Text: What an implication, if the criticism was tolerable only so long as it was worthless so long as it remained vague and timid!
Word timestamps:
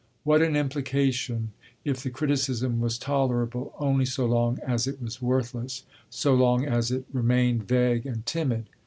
What 0.23 0.41
an 0.41 0.55
implication, 0.55 1.51
if 1.85 2.01
the 2.01 2.09
criticism 2.09 2.79
was 2.81 2.97
tolerable 2.97 3.75
only 3.77 4.05
so 4.05 4.25
long 4.25 4.57
as 4.65 4.87
it 4.87 4.99
was 4.99 5.21
worthless 5.21 5.83
so 6.09 6.33
long 6.33 6.65
as 6.65 6.89
it 6.89 7.05
remained 7.13 7.67
vague 7.67 8.07
and 8.07 8.25
timid! 8.25 8.65